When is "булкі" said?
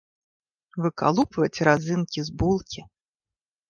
2.43-2.81